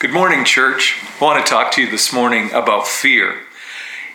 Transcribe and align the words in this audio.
Good 0.00 0.12
morning, 0.12 0.44
church. 0.44 0.96
I 1.20 1.24
want 1.24 1.44
to 1.44 1.50
talk 1.50 1.72
to 1.72 1.82
you 1.82 1.90
this 1.90 2.12
morning 2.12 2.52
about 2.52 2.86
fear. 2.86 3.34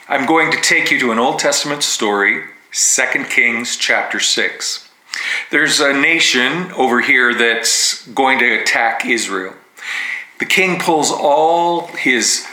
I'm 0.08 0.26
going 0.26 0.50
to 0.54 0.62
take 0.62 0.90
you 0.92 1.00
to 1.02 1.12
an 1.12 1.20
Old 1.20 1.40
Testament 1.40 1.84
story, 1.84 2.46
2 2.72 3.26
Kings 3.26 3.76
chapter 3.76 4.22
6. 4.22 4.90
There's 5.52 5.82
a 5.82 5.92
nation 5.92 6.72
over 6.72 7.02
here 7.02 7.34
that's 7.34 8.08
going 8.08 8.40
to 8.40 8.62
attack 8.62 9.06
Israel. 9.06 9.56
The 10.40 10.46
king 10.46 10.80
pulls 10.80 11.12
all 11.12 11.88
his 11.88 12.48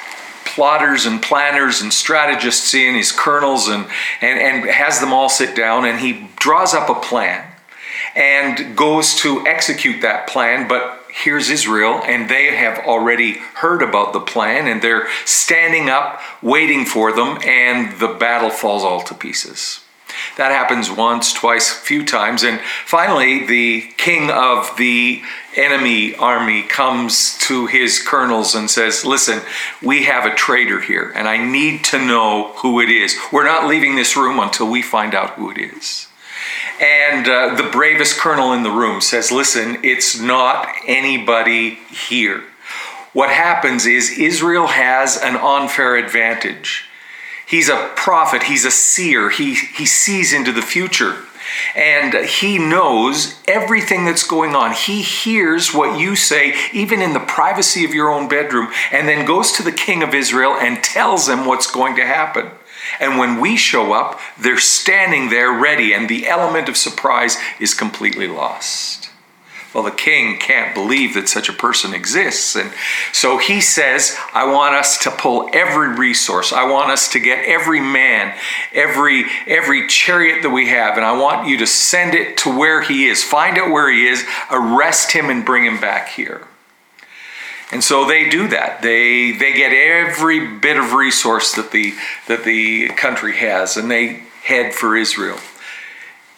plotters 0.44 1.06
and 1.06 1.22
planners 1.22 1.80
and 1.80 1.92
strategists 1.92 2.74
in, 2.74 2.96
his 2.96 3.12
colonels, 3.12 3.68
and, 3.68 3.86
and, 4.20 4.40
and 4.40 4.68
has 4.68 4.98
them 4.98 5.12
all 5.12 5.28
sit 5.28 5.54
down, 5.54 5.84
and 5.84 6.00
he 6.00 6.28
draws 6.34 6.74
up 6.74 6.88
a 6.88 7.00
plan 7.00 7.46
and 8.16 8.76
goes 8.76 9.14
to 9.20 9.46
execute 9.46 10.02
that 10.02 10.26
plan, 10.26 10.66
but 10.66 10.99
here's 11.12 11.50
Israel, 11.50 12.00
and 12.04 12.28
they 12.28 12.54
have 12.54 12.78
already 12.86 13.38
heard 13.38 13.82
about 13.82 14.12
the 14.12 14.20
plan, 14.20 14.66
and 14.66 14.82
they're 14.82 15.08
standing 15.24 15.88
up, 15.88 16.20
waiting 16.42 16.84
for 16.84 17.12
them, 17.12 17.38
and 17.44 17.98
the 17.98 18.08
battle 18.08 18.50
falls 18.50 18.82
all 18.82 19.02
to 19.02 19.14
pieces. 19.14 19.80
That 20.36 20.52
happens 20.52 20.90
once, 20.90 21.32
twice, 21.32 21.70
a 21.70 21.74
few 21.74 22.04
times, 22.04 22.42
and 22.42 22.60
finally, 22.84 23.46
the 23.46 23.92
king 23.96 24.30
of 24.30 24.76
the 24.76 25.22
enemy 25.56 26.14
army 26.16 26.62
comes 26.62 27.36
to 27.38 27.66
his 27.66 28.00
colonels 28.02 28.54
and 28.54 28.70
says, 28.70 29.04
Listen, 29.04 29.40
we 29.82 30.04
have 30.04 30.24
a 30.24 30.34
traitor 30.34 30.80
here, 30.80 31.12
and 31.14 31.28
I 31.28 31.36
need 31.36 31.84
to 31.86 31.98
know 31.98 32.52
who 32.56 32.80
it 32.80 32.88
is. 32.88 33.16
We're 33.32 33.44
not 33.44 33.68
leaving 33.68 33.96
this 33.96 34.16
room 34.16 34.38
until 34.38 34.70
we 34.70 34.82
find 34.82 35.14
out 35.14 35.30
who 35.30 35.50
it 35.50 35.58
is. 35.58 36.06
And 36.80 37.28
uh, 37.28 37.54
the 37.56 37.68
bravest 37.70 38.18
colonel 38.18 38.52
in 38.52 38.62
the 38.62 38.70
room 38.70 39.00
says, 39.00 39.30
Listen, 39.30 39.78
it's 39.82 40.18
not 40.18 40.68
anybody 40.86 41.74
here. 41.90 42.44
What 43.12 43.30
happens 43.30 43.86
is 43.86 44.18
Israel 44.18 44.68
has 44.68 45.16
an 45.16 45.36
unfair 45.36 45.96
advantage. 45.96 46.84
He's 47.46 47.68
a 47.68 47.90
prophet, 47.96 48.44
he's 48.44 48.64
a 48.64 48.70
seer, 48.70 49.28
he, 49.28 49.54
he 49.54 49.84
sees 49.84 50.32
into 50.32 50.52
the 50.52 50.62
future. 50.62 51.16
And 51.74 52.14
he 52.26 52.58
knows 52.58 53.40
everything 53.48 54.04
that's 54.04 54.26
going 54.26 54.54
on. 54.54 54.72
He 54.72 55.02
hears 55.02 55.74
what 55.74 55.98
you 55.98 56.14
say, 56.14 56.54
even 56.72 57.02
in 57.02 57.12
the 57.12 57.20
privacy 57.20 57.84
of 57.84 57.92
your 57.92 58.08
own 58.08 58.28
bedroom, 58.28 58.68
and 58.92 59.08
then 59.08 59.26
goes 59.26 59.50
to 59.52 59.64
the 59.64 59.72
king 59.72 60.02
of 60.04 60.14
Israel 60.14 60.54
and 60.54 60.82
tells 60.82 61.28
him 61.28 61.44
what's 61.44 61.68
going 61.68 61.96
to 61.96 62.06
happen. 62.06 62.50
And 62.98 63.18
when 63.18 63.40
we 63.40 63.56
show 63.56 63.92
up, 63.92 64.20
they're 64.38 64.58
standing 64.58 65.30
there 65.30 65.52
ready, 65.52 65.92
and 65.92 66.08
the 66.08 66.28
element 66.28 66.68
of 66.68 66.76
surprise 66.76 67.36
is 67.58 67.74
completely 67.74 68.26
lost. 68.26 69.10
Well, 69.72 69.84
the 69.84 69.92
king 69.92 70.38
can't 70.38 70.74
believe 70.74 71.14
that 71.14 71.28
such 71.28 71.48
a 71.48 71.52
person 71.52 71.94
exists. 71.94 72.56
And 72.56 72.72
so 73.12 73.38
he 73.38 73.60
says, 73.60 74.16
I 74.34 74.52
want 74.52 74.74
us 74.74 74.98
to 75.04 75.12
pull 75.12 75.48
every 75.52 75.94
resource. 75.94 76.52
I 76.52 76.68
want 76.68 76.90
us 76.90 77.12
to 77.12 77.20
get 77.20 77.44
every 77.44 77.80
man, 77.80 78.36
every 78.72 79.26
every 79.46 79.86
chariot 79.86 80.42
that 80.42 80.50
we 80.50 80.68
have, 80.68 80.96
and 80.96 81.06
I 81.06 81.16
want 81.16 81.46
you 81.46 81.56
to 81.58 81.68
send 81.68 82.14
it 82.14 82.36
to 82.38 82.58
where 82.58 82.82
he 82.82 83.06
is. 83.06 83.22
Find 83.22 83.58
out 83.58 83.70
where 83.70 83.90
he 83.90 84.08
is, 84.08 84.26
arrest 84.50 85.12
him 85.12 85.30
and 85.30 85.44
bring 85.44 85.64
him 85.64 85.80
back 85.80 86.08
here. 86.08 86.48
And 87.72 87.84
so 87.84 88.04
they 88.04 88.28
do 88.28 88.48
that. 88.48 88.82
They 88.82 89.32
they 89.32 89.52
get 89.52 89.72
every 89.72 90.56
bit 90.56 90.76
of 90.76 90.92
resource 90.92 91.54
that 91.54 91.70
the 91.70 91.94
that 92.26 92.44
the 92.44 92.88
country 92.90 93.36
has, 93.36 93.76
and 93.76 93.90
they 93.90 94.24
head 94.42 94.74
for 94.74 94.96
Israel. 94.96 95.38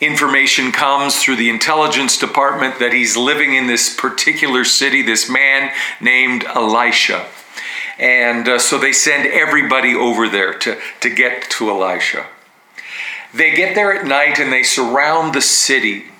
Information 0.00 0.72
comes 0.72 1.22
through 1.22 1.36
the 1.36 1.48
intelligence 1.48 2.18
department 2.18 2.80
that 2.80 2.92
he's 2.92 3.16
living 3.16 3.54
in 3.54 3.66
this 3.66 3.94
particular 3.94 4.64
city. 4.64 5.00
This 5.00 5.30
man 5.30 5.72
named 6.00 6.44
Elisha, 6.44 7.26
and 7.98 8.46
uh, 8.48 8.58
so 8.58 8.78
they 8.78 8.92
send 8.92 9.26
everybody 9.26 9.94
over 9.94 10.28
there 10.28 10.52
to 10.58 10.78
to 11.00 11.08
get 11.08 11.48
to 11.50 11.70
Elisha. 11.70 12.26
They 13.32 13.54
get 13.54 13.74
there 13.74 13.94
at 13.94 14.06
night 14.06 14.38
and 14.38 14.52
they 14.52 14.62
surround 14.62 15.34
the 15.34 15.40
city 15.40 16.11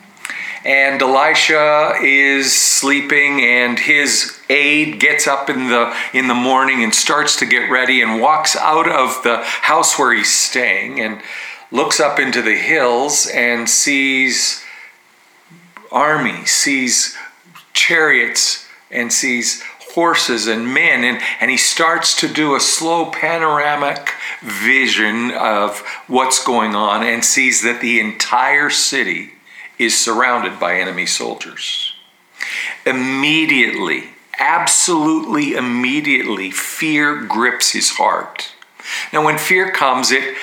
and 0.64 1.00
Elisha 1.02 1.94
is 2.00 2.52
sleeping 2.52 3.40
and 3.40 3.78
his 3.78 4.38
aide 4.48 5.00
gets 5.00 5.26
up 5.26 5.50
in 5.50 5.68
the 5.68 5.94
in 6.12 6.28
the 6.28 6.34
morning 6.34 6.84
and 6.84 6.94
starts 6.94 7.36
to 7.38 7.46
get 7.46 7.70
ready 7.70 8.00
and 8.00 8.20
walks 8.20 8.56
out 8.56 8.88
of 8.88 9.22
the 9.22 9.38
house 9.42 9.98
where 9.98 10.12
he's 10.12 10.32
staying 10.32 11.00
and 11.00 11.20
looks 11.70 12.00
up 12.00 12.18
into 12.18 12.42
the 12.42 12.56
hills 12.56 13.26
and 13.32 13.68
sees 13.68 14.62
army 15.90 16.44
sees 16.46 17.16
chariots 17.72 18.66
and 18.90 19.12
sees 19.12 19.62
horses 19.94 20.46
and 20.46 20.72
men. 20.72 21.04
And, 21.04 21.22
and 21.40 21.50
he 21.50 21.56
starts 21.56 22.18
to 22.20 22.28
do 22.28 22.54
a 22.54 22.60
slow 22.60 23.10
panoramic 23.10 24.10
vision 24.42 25.30
of 25.32 25.80
what's 26.06 26.44
going 26.44 26.74
on 26.74 27.02
and 27.02 27.24
sees 27.24 27.62
that 27.62 27.80
the 27.80 28.00
entire 28.00 28.70
city 28.70 29.32
is 29.84 29.98
surrounded 29.98 30.59
by 30.59 30.78
enemy 30.78 31.06
soldiers. 31.06 31.94
Immediately, 32.84 34.04
absolutely 34.38 35.54
immediately, 35.54 36.50
fear 36.50 37.22
grips 37.22 37.72
his 37.72 37.91
heart. 37.91 38.53
Now, 39.12 39.25
when 39.25 39.38
fear 39.38 39.70
comes, 39.70 40.10
it 40.10 40.37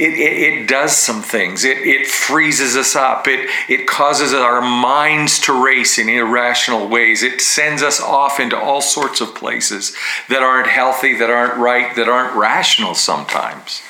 it, 0.00 0.14
it, 0.14 0.60
it, 0.62 0.66
does 0.66 0.96
some 0.96 1.20
things. 1.20 1.62
It, 1.62 1.76
it 1.76 2.06
freezes 2.06 2.74
us 2.74 2.96
up. 2.96 3.28
It, 3.28 3.50
it 3.68 3.86
causes 3.86 4.32
our 4.32 4.62
minds 4.62 5.38
to 5.40 5.62
race 5.62 5.98
in 5.98 6.08
irrational 6.08 6.88
ways. 6.88 7.22
It 7.22 7.42
sends 7.42 7.82
us 7.82 8.00
off 8.00 8.40
into 8.40 8.56
all 8.56 8.80
sorts 8.80 9.20
of 9.20 9.34
places 9.34 9.94
that 10.30 10.42
aren't 10.42 10.68
healthy, 10.68 11.18
that 11.18 11.28
aren't 11.28 11.58
right, 11.58 11.94
that 11.96 12.08
aren't 12.08 12.34
rational 12.34 12.94
sometimes. 12.94 13.82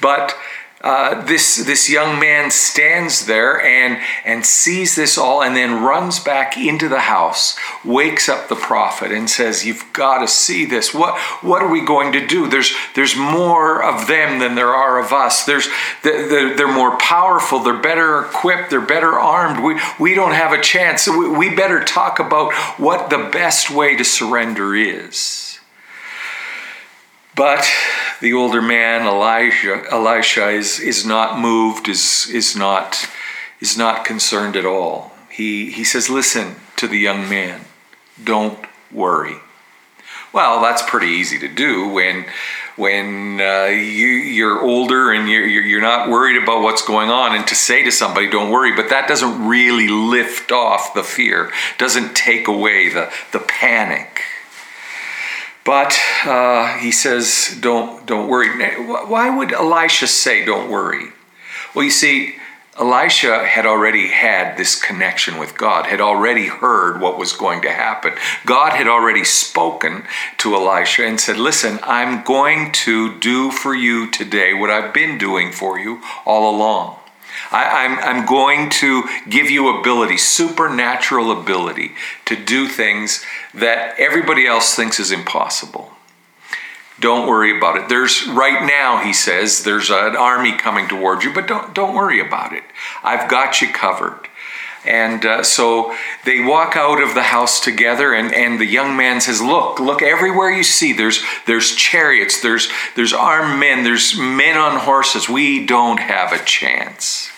But 0.00 0.34
uh, 0.82 1.24
this 1.26 1.64
this 1.64 1.88
young 1.88 2.18
man 2.18 2.50
stands 2.50 3.26
there 3.26 3.62
and 3.62 4.02
and 4.24 4.44
sees 4.44 4.96
this 4.96 5.16
all 5.16 5.40
and 5.42 5.54
then 5.54 5.82
runs 5.82 6.18
back 6.18 6.56
into 6.56 6.88
the 6.88 7.00
house 7.00 7.56
wakes 7.84 8.28
up 8.28 8.48
the 8.48 8.56
prophet 8.56 9.12
and 9.12 9.30
says 9.30 9.64
you've 9.64 9.92
got 9.92 10.18
to 10.18 10.28
see 10.28 10.64
this. 10.64 10.92
What 10.92 11.18
what 11.42 11.62
are 11.62 11.70
we 11.70 11.84
going 11.84 12.12
to 12.12 12.26
do? 12.26 12.48
There's 12.48 12.74
there's 12.94 13.16
more 13.16 13.82
of 13.82 14.08
them 14.08 14.40
than 14.40 14.56
there 14.56 14.74
are 14.74 14.98
of 14.98 15.12
us. 15.12 15.44
There's 15.44 15.68
they're, 16.02 16.56
they're 16.56 16.72
more 16.72 16.96
powerful. 16.98 17.60
They're 17.60 17.80
better 17.80 18.24
equipped. 18.24 18.70
They're 18.70 18.80
better 18.80 19.12
armed. 19.12 19.62
We 19.64 19.80
we 20.00 20.14
don't 20.14 20.32
have 20.32 20.52
a 20.52 20.60
chance. 20.60 21.08
We, 21.08 21.28
we 21.28 21.54
better 21.54 21.84
talk 21.84 22.18
about 22.18 22.52
what 22.78 23.08
the 23.08 23.28
best 23.32 23.70
way 23.70 23.96
to 23.96 24.04
surrender 24.04 24.74
is 24.74 25.51
but 27.34 27.66
the 28.20 28.32
older 28.32 28.62
man, 28.62 29.06
Elijah, 29.06 29.84
Elisha, 29.90 30.50
is, 30.50 30.78
is 30.80 31.04
not 31.06 31.38
moved, 31.38 31.88
is, 31.88 32.28
is, 32.30 32.54
not, 32.54 33.08
is 33.60 33.76
not 33.76 34.04
concerned 34.04 34.56
at 34.56 34.66
all. 34.66 35.12
He, 35.30 35.70
he 35.70 35.84
says, 35.84 36.10
Listen 36.10 36.56
to 36.76 36.86
the 36.86 36.98
young 36.98 37.28
man, 37.28 37.62
don't 38.22 38.58
worry. 38.90 39.36
Well, 40.32 40.62
that's 40.62 40.82
pretty 40.82 41.08
easy 41.08 41.38
to 41.40 41.48
do 41.48 41.88
when 41.88 42.26
when 42.76 43.38
uh, 43.38 43.66
you, 43.66 44.06
you're 44.06 44.62
older 44.62 45.12
and 45.12 45.28
you're, 45.28 45.46
you're 45.46 45.82
not 45.82 46.08
worried 46.08 46.42
about 46.42 46.62
what's 46.62 46.80
going 46.80 47.10
on, 47.10 47.34
and 47.36 47.46
to 47.48 47.54
say 47.54 47.84
to 47.84 47.92
somebody, 47.92 48.30
"Don't 48.30 48.50
worry," 48.50 48.74
but 48.74 48.88
that 48.88 49.08
doesn't 49.08 49.46
really 49.46 49.88
lift 49.88 50.50
off 50.50 50.94
the 50.94 51.02
fear, 51.02 51.52
doesn't 51.78 52.16
take 52.16 52.48
away 52.48 52.88
the 52.88 53.12
the 53.32 53.40
panic. 53.40 54.22
But 55.64 55.98
uh, 56.24 56.78
he 56.78 56.90
says, 56.90 57.56
"Don't 57.60 58.06
don't 58.06 58.28
worry." 58.28 58.48
Why 59.06 59.30
would 59.30 59.52
Elisha 59.52 60.06
say, 60.06 60.44
"Don't 60.44 60.70
worry"? 60.70 61.12
Well, 61.74 61.84
you 61.84 61.90
see, 61.90 62.36
Elisha 62.78 63.44
had 63.44 63.66
already 63.66 64.08
had 64.08 64.56
this 64.56 64.80
connection 64.80 65.38
with 65.38 65.58
God, 65.58 65.84
had 65.86 66.00
already 66.00 66.46
heard 66.46 67.00
what 67.00 67.18
was 67.18 67.34
going 67.34 67.60
to 67.62 67.70
happen. 67.70 68.14
God 68.46 68.72
had 68.72 68.88
already 68.88 69.24
spoken 69.24 70.04
to 70.38 70.54
Elisha 70.54 71.04
and 71.06 71.20
said, 71.20 71.36
Listen, 71.36 71.78
I'm 71.82 72.24
going 72.24 72.72
to 72.72 73.18
do 73.18 73.50
for 73.50 73.74
you 73.74 74.10
today 74.10 74.54
what 74.54 74.70
I've 74.70 74.94
been 74.94 75.18
doing 75.18 75.52
for 75.52 75.78
you 75.78 76.00
all 76.24 76.54
along. 76.54 76.96
I, 77.50 77.84
am 77.84 77.98
I'm, 77.98 78.16
I'm 78.18 78.26
going 78.26 78.70
to 78.70 79.04
give 79.28 79.50
you 79.50 79.78
ability, 79.78 80.18
supernatural 80.18 81.30
ability, 81.30 81.92
to 82.26 82.36
do 82.36 82.68
things 82.68 83.24
that 83.54 83.98
everybody 83.98 84.46
else 84.46 84.74
thinks 84.74 84.98
is 85.00 85.12
impossible. 85.12 85.92
Don't 87.00 87.26
worry 87.26 87.56
about 87.56 87.76
it. 87.76 87.88
There's 87.88 88.28
right 88.28 88.64
now, 88.64 89.02
he 89.02 89.12
says, 89.12 89.64
there's 89.64 89.90
an 89.90 90.14
army 90.14 90.56
coming 90.56 90.86
towards 90.86 91.24
you, 91.24 91.32
but 91.32 91.48
don't 91.48 91.74
don't 91.74 91.94
worry 91.94 92.20
about 92.20 92.52
it. 92.52 92.62
I've 93.02 93.28
got 93.28 93.60
you 93.60 93.72
covered. 93.72 94.28
And 94.84 95.24
uh, 95.24 95.42
so 95.44 95.94
they 96.24 96.40
walk 96.40 96.76
out 96.76 97.00
of 97.00 97.14
the 97.14 97.22
house 97.22 97.60
together, 97.60 98.12
and, 98.12 98.34
and 98.34 98.60
the 98.60 98.66
young 98.66 98.96
man 98.96 99.20
says, 99.20 99.40
"Look, 99.40 99.78
look 99.78 100.02
everywhere 100.02 100.50
you 100.50 100.64
see. 100.64 100.92
There's 100.92 101.22
there's 101.46 101.74
chariots. 101.74 102.42
There's 102.42 102.68
there's 102.96 103.12
armed 103.12 103.60
men. 103.60 103.84
There's 103.84 104.16
men 104.18 104.56
on 104.56 104.80
horses. 104.80 105.28
We 105.28 105.64
don't 105.64 106.00
have 106.00 106.32
a 106.32 106.44
chance." 106.44 107.32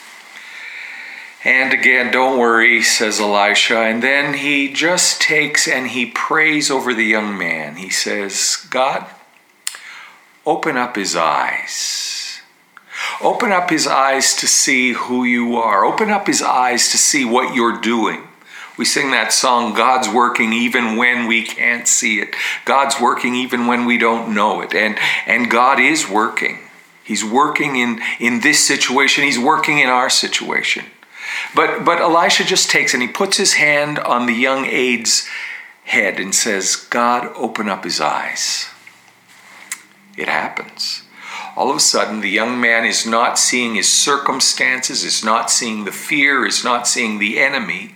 And 1.45 1.75
again, 1.75 2.11
don't 2.11 2.39
worry, 2.39 2.83
says 2.83 3.21
Elisha. 3.21 3.79
And 3.81 4.03
then 4.03 4.33
he 4.33 4.73
just 4.73 5.21
takes 5.21 5.69
and 5.69 5.89
he 5.89 6.07
prays 6.07 6.71
over 6.71 6.95
the 6.95 7.05
young 7.05 7.37
man. 7.37 7.77
He 7.77 7.91
says, 7.91 8.67
God, 8.71 9.07
open 10.47 10.79
up 10.79 10.97
his 10.97 11.15
eyes. 11.15 12.14
Open 13.21 13.53
up 13.53 13.71
his 13.71 13.87
eyes 13.87 14.35
to 14.37 14.47
see 14.47 14.93
who 14.93 15.25
you 15.25 15.57
are. 15.57 15.85
Open 15.85 16.11
up 16.11 16.27
his 16.27 16.43
eyes 16.43 16.89
to 16.91 16.99
see 16.99 17.25
what 17.25 17.55
you're 17.55 17.81
doing. 17.81 18.29
We 18.77 18.85
sing 18.85 19.13
that 19.13 19.33
song, 19.33 19.75
God's 19.75 20.09
working 20.09 20.53
even 20.53 20.97
when 20.97 21.29
we 21.29 21.45
can't 21.45 21.87
see 21.87 22.21
it. 22.21 22.35
God's 22.65 23.01
working 23.01 23.35
even 23.35 23.67
when 23.67 23.85
we 23.85 23.99
don't 23.99 24.35
know 24.35 24.61
it. 24.63 24.75
And, 24.75 24.99
and 25.27 25.51
God 25.51 25.79
is 25.79 26.09
working. 26.09 26.59
He's 27.05 27.25
working 27.25 27.77
in, 27.77 28.01
in 28.19 28.41
this 28.41 28.67
situation, 28.67 29.25
He's 29.25 29.39
working 29.39 29.79
in 29.79 29.89
our 29.89 30.11
situation. 30.11 30.87
But, 31.55 31.85
but 31.85 32.01
Elisha 32.01 32.45
just 32.45 32.71
takes 32.71 32.95
and 32.95 33.03
he 33.03 33.09
puts 33.09 33.37
his 33.37 33.55
hand 33.55 33.99
on 33.99 34.27
the 34.27 34.33
young 34.33 34.67
aide's 34.67 35.29
head 35.85 36.19
and 36.19 36.35
says, 36.35 36.77
God, 36.77 37.31
open 37.37 37.69
up 37.69 37.85
his 37.85 38.01
eyes. 38.01 38.69
It 40.17 40.29
happens. 40.29 41.04
All 41.57 41.71
of 41.71 41.77
a 41.77 41.81
sudden, 41.81 42.21
the 42.21 42.31
young 42.31 42.61
man 42.61 42.85
is 42.85 43.07
not 43.07 43.39
seeing 43.39 43.75
his 43.75 43.93
circumstances, 43.93 45.05
is 45.05 45.25
not 45.25 45.51
seeing 45.51 45.85
the 45.85 45.93
fear, 45.93 46.45
is 46.45 46.65
not 46.65 46.89
seeing 46.89 47.19
the 47.19 47.39
enemy, 47.39 47.95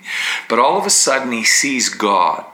but 0.49 0.59
all 0.59 0.79
of 0.79 0.87
a 0.87 0.91
sudden 0.91 1.33
he 1.33 1.45
sees 1.45 1.89
God. 1.89 2.47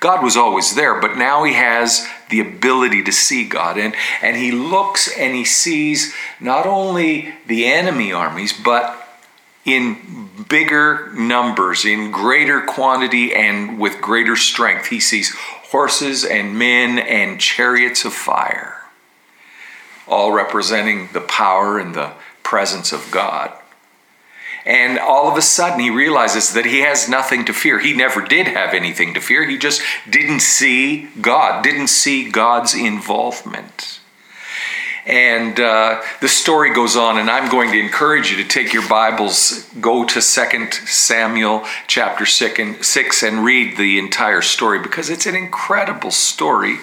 God 0.00 0.22
was 0.22 0.36
always 0.36 0.74
there, 0.74 1.00
but 1.00 1.16
now 1.16 1.44
he 1.44 1.54
has 1.54 2.06
the 2.28 2.40
ability 2.40 3.02
to 3.04 3.12
see 3.12 3.48
God. 3.48 3.78
And, 3.78 3.94
and 4.20 4.36
he 4.36 4.52
looks 4.52 5.08
and 5.16 5.34
he 5.34 5.44
sees 5.44 6.14
not 6.40 6.66
only 6.66 7.34
the 7.46 7.66
enemy 7.66 8.12
armies, 8.12 8.52
but 8.52 9.02
in 9.64 10.30
bigger 10.48 11.12
numbers, 11.14 11.84
in 11.84 12.12
greater 12.12 12.60
quantity, 12.60 13.34
and 13.34 13.80
with 13.80 14.00
greater 14.00 14.36
strength. 14.36 14.86
He 14.86 15.00
sees 15.00 15.34
horses 15.36 16.24
and 16.24 16.56
men 16.56 16.98
and 17.00 17.40
chariots 17.40 18.04
of 18.04 18.12
fire, 18.12 18.75
all 20.06 20.32
representing 20.32 21.08
the 21.12 21.20
power 21.20 21.78
and 21.78 21.94
the 21.94 22.12
presence 22.42 22.92
of 22.92 23.10
God. 23.10 23.52
And 24.64 24.98
all 24.98 25.30
of 25.30 25.38
a 25.38 25.42
sudden, 25.42 25.78
he 25.78 25.90
realizes 25.90 26.52
that 26.54 26.66
he 26.66 26.80
has 26.80 27.08
nothing 27.08 27.44
to 27.44 27.52
fear. 27.52 27.78
He 27.78 27.94
never 27.94 28.20
did 28.20 28.48
have 28.48 28.74
anything 28.74 29.14
to 29.14 29.20
fear. 29.20 29.48
He 29.48 29.58
just 29.58 29.80
didn't 30.10 30.40
see 30.40 31.08
God, 31.20 31.62
didn't 31.62 31.86
see 31.86 32.28
God's 32.28 32.74
involvement. 32.74 34.00
And 35.06 35.60
uh, 35.60 36.02
the 36.20 36.26
story 36.26 36.74
goes 36.74 36.96
on, 36.96 37.16
and 37.16 37.30
I'm 37.30 37.48
going 37.48 37.70
to 37.70 37.78
encourage 37.78 38.32
you 38.32 38.42
to 38.42 38.48
take 38.48 38.72
your 38.72 38.86
Bibles, 38.88 39.64
go 39.80 40.04
to 40.04 40.14
2 40.14 40.20
Samuel 40.20 41.64
chapter 41.86 42.26
6 42.26 43.22
and 43.22 43.44
read 43.44 43.76
the 43.76 44.00
entire 44.00 44.42
story 44.42 44.80
because 44.80 45.08
it's 45.08 45.26
an 45.26 45.36
incredible 45.36 46.10
story. 46.10 46.78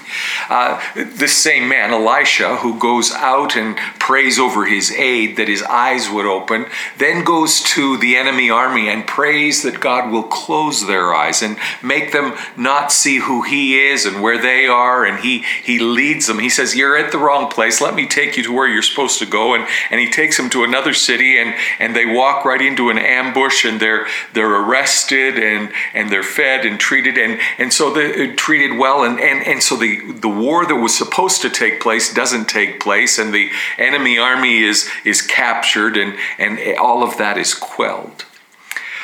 Uh, 0.50 0.82
this 0.96 1.36
same 1.36 1.68
man, 1.68 1.92
Elisha, 1.92 2.58
who 2.58 2.80
goes 2.80 3.12
out 3.12 3.58
and 3.58 3.76
prays 4.00 4.40
over 4.40 4.66
his 4.66 4.90
aide 4.92 5.36
that 5.36 5.50
his 5.50 5.64
eyes 5.64 6.10
would 6.10 6.26
open, 6.26 6.66
then 6.98 7.26
goes 7.26 7.62
to 7.62 7.98
the 7.98 8.16
enemy 8.16 8.50
army 8.50 8.88
and 8.88 9.06
prays 9.06 9.64
that 9.64 9.82
God 9.82 10.10
will 10.10 10.24
close 10.24 10.88
their 10.88 11.14
eyes 11.14 11.42
and 11.42 11.58
make 11.84 12.14
them 12.14 12.36
not 12.56 12.90
see 12.90 13.18
who 13.18 13.42
he 13.42 13.78
is 13.78 14.06
and 14.06 14.24
where 14.24 14.42
they 14.42 14.66
are. 14.66 15.04
And 15.04 15.20
he, 15.20 15.40
he 15.62 15.78
leads 15.78 16.28
them. 16.28 16.40
He 16.40 16.50
says, 16.50 16.74
You're 16.74 16.96
at 16.96 17.12
the 17.12 17.18
wrong 17.18 17.50
place. 17.50 17.82
Let 17.82 17.96
me 17.96 18.08
take 18.14 18.38
you 18.38 18.44
to 18.44 18.54
where 18.54 18.68
you're 18.68 18.82
supposed 18.82 19.20
to 19.20 19.26
go. 19.26 19.56
And, 19.56 19.68
and 19.90 20.00
he 20.00 20.10
takes 20.10 20.38
them 20.38 20.50
to 20.52 20.64
another 20.64 20.94
city 20.94 21.38
and, 21.38 21.56
and 21.80 21.96
they 21.96 22.06
walk 22.06 22.46
right 22.46 22.62
into 22.62 22.90
an 22.90 22.98
ambush 22.98 23.66
and 23.66 23.80
they're, 23.80 24.08
they're 24.34 24.54
arrested 24.54 25.38
and, 25.38 25.72
and 25.94 26.10
they're 26.10 26.24
fed 26.24 26.66
and 26.66 26.80
treated. 26.80 27.18
And, 27.18 27.40
and 27.58 27.74
so 27.74 27.94
they're 27.94 28.32
uh, 28.32 28.36
treated 28.36 28.78
well. 28.78 29.04
And, 29.04 29.20
and, 29.20 29.46
and 29.46 29.64
so 29.64 29.76
the, 29.76 30.12
the 30.14 30.30
war 30.30 30.66
that 30.66 30.76
was 30.76 30.98
supposed 30.98 31.42
to 31.42 31.50
take 31.50 31.82
place 31.82 32.14
doesn't 32.14 32.46
take 32.46 32.80
place. 32.80 33.18
And 33.18 33.34
the 33.34 33.50
enemy 33.78 34.18
army 34.18 34.60
is, 34.60 34.90
is 35.04 35.22
captured 35.22 35.98
and, 35.98 36.18
and 36.38 36.78
all 36.78 37.04
of 37.04 37.18
that 37.18 37.38
is 37.38 37.54
quelled. 37.54 38.26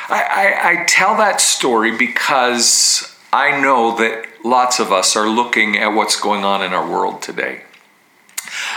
I, 0.08 0.22
I, 0.22 0.70
I 0.70 0.84
tell 0.86 1.16
that 1.18 1.40
story 1.40 1.96
because 1.96 3.16
I 3.32 3.60
know 3.60 3.96
that 3.96 4.26
lots 4.44 4.80
of 4.80 4.90
us 4.90 5.14
are 5.14 5.28
looking 5.28 5.76
at 5.76 5.88
what's 5.88 6.20
going 6.20 6.44
on 6.44 6.62
in 6.62 6.72
our 6.72 6.88
world 6.88 7.22
today. 7.22 7.62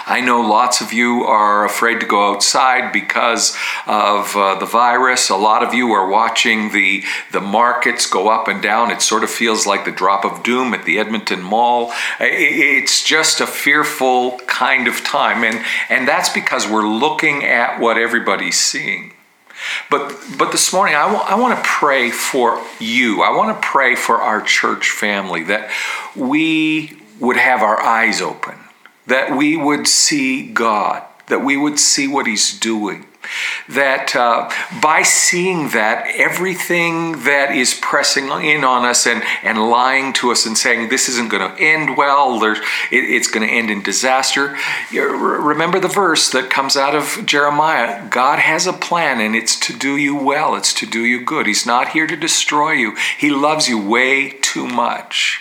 I 0.05 0.21
know 0.21 0.41
lots 0.41 0.81
of 0.81 0.93
you 0.93 1.23
are 1.23 1.65
afraid 1.65 1.99
to 2.01 2.05
go 2.05 2.31
outside 2.31 2.91
because 2.91 3.55
of 3.87 4.35
uh, 4.35 4.55
the 4.59 4.65
virus. 4.65 5.29
A 5.29 5.35
lot 5.35 5.63
of 5.63 5.73
you 5.73 5.91
are 5.91 6.07
watching 6.07 6.71
the, 6.71 7.03
the 7.31 7.41
markets 7.41 8.05
go 8.05 8.29
up 8.29 8.47
and 8.47 8.61
down. 8.61 8.91
It 8.91 9.01
sort 9.01 9.23
of 9.23 9.29
feels 9.29 9.65
like 9.65 9.85
the 9.85 9.91
drop 9.91 10.25
of 10.25 10.43
doom 10.43 10.73
at 10.73 10.85
the 10.85 10.99
Edmonton 10.99 11.41
Mall. 11.41 11.91
It's 12.19 13.03
just 13.03 13.41
a 13.41 13.47
fearful 13.47 14.39
kind 14.47 14.87
of 14.87 15.03
time. 15.03 15.43
And, 15.43 15.65
and 15.89 16.07
that's 16.07 16.29
because 16.29 16.67
we're 16.67 16.87
looking 16.87 17.43
at 17.43 17.79
what 17.79 17.97
everybody's 17.97 18.59
seeing. 18.59 19.13
But, 19.89 20.13
but 20.37 20.51
this 20.51 20.73
morning, 20.73 20.95
I, 20.95 21.03
w- 21.03 21.23
I 21.23 21.35
want 21.35 21.57
to 21.57 21.63
pray 21.63 22.11
for 22.11 22.61
you. 22.79 23.21
I 23.21 23.35
want 23.35 23.55
to 23.55 23.67
pray 23.67 23.95
for 23.95 24.21
our 24.21 24.41
church 24.41 24.89
family 24.89 25.43
that 25.43 25.71
we 26.15 26.99
would 27.19 27.37
have 27.37 27.61
our 27.61 27.79
eyes 27.79 28.21
open 28.21 28.55
that 29.07 29.37
we 29.37 29.57
would 29.57 29.87
see 29.87 30.47
God, 30.51 31.03
that 31.27 31.43
we 31.43 31.57
would 31.57 31.79
see 31.79 32.07
what 32.07 32.27
He's 32.27 32.57
doing. 32.57 33.05
That 33.69 34.15
uh, 34.15 34.51
by 34.81 35.03
seeing 35.03 35.69
that, 35.69 36.05
everything 36.15 37.23
that 37.23 37.55
is 37.55 37.73
pressing 37.73 38.25
in 38.25 38.63
on 38.63 38.85
us 38.85 39.07
and, 39.07 39.23
and 39.43 39.69
lying 39.69 40.11
to 40.13 40.31
us 40.31 40.45
and 40.45 40.57
saying 40.57 40.89
this 40.89 41.07
isn't 41.07 41.31
going 41.31 41.55
to 41.55 41.61
end 41.61 41.97
well, 41.97 42.43
it, 42.43 42.59
it's 42.91 43.29
going 43.29 43.47
to 43.47 43.53
end 43.53 43.69
in 43.69 43.81
disaster. 43.81 44.57
Remember 44.91 45.79
the 45.79 45.87
verse 45.87 46.29
that 46.31 46.49
comes 46.49 46.75
out 46.75 46.95
of 46.95 47.25
Jeremiah 47.25 48.07
God 48.09 48.39
has 48.39 48.67
a 48.67 48.73
plan 48.73 49.21
and 49.21 49.35
it's 49.35 49.57
to 49.61 49.77
do 49.77 49.95
you 49.95 50.15
well, 50.15 50.55
it's 50.55 50.73
to 50.73 50.85
do 50.85 51.05
you 51.05 51.23
good. 51.23 51.47
He's 51.47 51.65
not 51.65 51.89
here 51.89 52.07
to 52.07 52.17
destroy 52.17 52.73
you, 52.73 52.95
He 53.17 53.29
loves 53.29 53.69
you 53.69 53.81
way 53.81 54.31
too 54.41 54.67
much. 54.67 55.39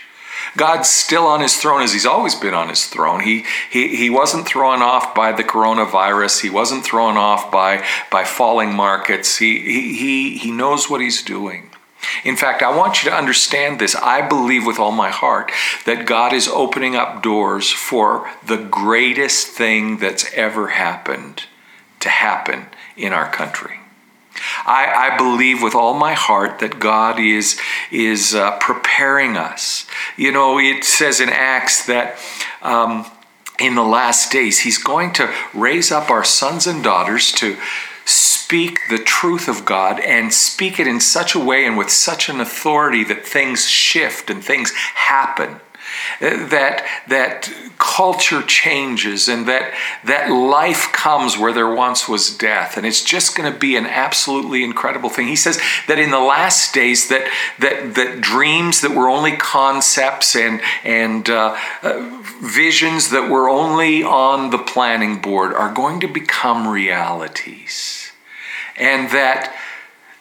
God's 0.56 0.88
still 0.88 1.26
on 1.26 1.40
his 1.40 1.56
throne 1.56 1.82
as 1.82 1.92
he's 1.92 2.06
always 2.06 2.34
been 2.34 2.54
on 2.54 2.68
his 2.68 2.86
throne. 2.86 3.20
He, 3.20 3.44
he, 3.70 3.96
he 3.96 4.10
wasn't 4.10 4.46
thrown 4.46 4.82
off 4.82 5.14
by 5.14 5.32
the 5.32 5.44
coronavirus. 5.44 6.42
He 6.42 6.50
wasn't 6.50 6.84
thrown 6.84 7.16
off 7.16 7.50
by, 7.50 7.86
by 8.10 8.24
falling 8.24 8.74
markets. 8.74 9.38
He, 9.38 9.58
he, 9.94 10.36
he 10.36 10.50
knows 10.50 10.90
what 10.90 11.00
he's 11.00 11.22
doing. 11.22 11.70
In 12.24 12.36
fact, 12.36 12.62
I 12.62 12.76
want 12.76 13.02
you 13.02 13.10
to 13.10 13.16
understand 13.16 13.78
this. 13.78 13.94
I 13.94 14.26
believe 14.26 14.66
with 14.66 14.78
all 14.78 14.92
my 14.92 15.10
heart 15.10 15.52
that 15.86 16.06
God 16.06 16.32
is 16.32 16.48
opening 16.48 16.96
up 16.96 17.22
doors 17.22 17.70
for 17.70 18.28
the 18.44 18.56
greatest 18.56 19.48
thing 19.48 19.98
that's 19.98 20.32
ever 20.34 20.68
happened 20.68 21.44
to 22.00 22.08
happen 22.08 22.66
in 22.96 23.12
our 23.12 23.30
country. 23.30 23.81
I, 24.64 25.12
I, 25.12 25.16
believe 25.16 25.62
with 25.62 25.74
all 25.74 25.94
my 25.94 26.14
heart 26.14 26.58
that 26.60 26.78
God 26.78 27.18
is, 27.18 27.58
is 27.90 28.34
uh, 28.34 28.58
preparing 28.58 29.36
us. 29.36 29.86
You 30.16 30.32
know, 30.32 30.58
it 30.58 30.84
says 30.84 31.20
in 31.20 31.28
Acts 31.28 31.86
that. 31.86 32.18
Um, 32.60 33.06
in 33.60 33.74
the 33.76 33.82
last 33.82 34.32
days, 34.32 34.60
he's 34.60 34.78
going 34.78 35.12
to 35.12 35.32
raise 35.54 35.92
up 35.92 36.10
our 36.10 36.24
sons 36.24 36.66
and 36.66 36.82
daughters 36.82 37.30
to 37.32 37.56
speak 38.04 38.80
the 38.90 38.98
truth 38.98 39.46
of 39.46 39.64
God 39.64 40.00
and 40.00 40.32
speak 40.32 40.80
it 40.80 40.86
in 40.88 41.00
such 41.00 41.34
a 41.34 41.38
way 41.38 41.64
and 41.64 41.76
with 41.76 41.90
such 41.90 42.28
an 42.28 42.40
authority 42.40 43.04
that 43.04 43.24
things 43.26 43.68
shift 43.68 44.30
and 44.30 44.42
things 44.42 44.72
happen 44.72 45.60
that 46.20 46.84
that 47.08 47.52
culture 47.78 48.42
changes 48.42 49.28
and 49.28 49.46
that 49.46 49.72
that 50.04 50.30
life 50.30 50.92
comes 50.92 51.36
where 51.36 51.52
there 51.52 51.72
once 51.72 52.08
was 52.08 52.36
death. 52.36 52.76
And 52.76 52.86
it's 52.86 53.02
just 53.02 53.36
going 53.36 53.52
to 53.52 53.58
be 53.58 53.76
an 53.76 53.86
absolutely 53.86 54.62
incredible 54.62 55.08
thing. 55.08 55.28
He 55.28 55.36
says 55.36 55.60
that 55.88 55.98
in 55.98 56.10
the 56.10 56.20
last 56.20 56.74
days 56.74 57.08
that 57.08 57.28
that 57.58 57.94
that 57.94 58.20
dreams 58.20 58.80
that 58.82 58.92
were 58.92 59.08
only 59.08 59.36
concepts 59.36 60.36
and 60.36 60.60
and 60.84 61.28
uh, 61.28 61.56
uh, 61.82 62.22
visions 62.40 63.10
that 63.10 63.30
were 63.30 63.48
only 63.48 64.02
on 64.02 64.50
the 64.50 64.58
planning 64.58 65.20
board 65.20 65.52
are 65.54 65.72
going 65.72 66.00
to 66.00 66.08
become 66.08 66.68
realities. 66.68 68.12
And 68.76 69.10
that 69.10 69.54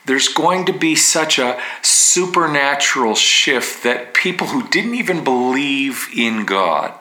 there's 0.05 0.27
going 0.27 0.65
to 0.65 0.74
be 0.74 0.96
such 0.96 1.38
a 1.38 1.60
supernatural 1.81 3.15
shift 3.15 3.84
that 3.84 4.13
people 4.13 4.48
who 4.48 4.67
didn't 4.70 4.96
even 4.96 5.24
believe 5.24 6.08
in 6.15 6.46
God 6.46 6.93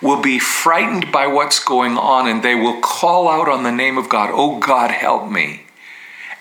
will 0.00 0.22
be 0.22 0.38
frightened 0.38 1.12
by 1.12 1.26
what's 1.26 1.62
going 1.62 1.98
on 1.98 2.26
and 2.26 2.42
they 2.42 2.54
will 2.54 2.80
call 2.80 3.28
out 3.28 3.48
on 3.48 3.62
the 3.62 3.72
name 3.72 3.98
of 3.98 4.08
God, 4.08 4.30
Oh 4.32 4.58
God, 4.58 4.90
help 4.90 5.30
me. 5.30 5.64